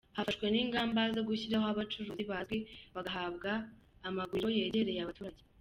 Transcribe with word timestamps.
Hafashwe 0.17 0.45
n’ingamba 0.49 1.01
zo 1.15 1.21
gushyiraho 1.27 1.65
abacuruzi 1.69 2.23
bazwi 2.31 2.57
bagahabwa 2.95 3.51
amaguriro 4.07 4.49
yegereye 4.57 5.01
abaturage. 5.01 5.41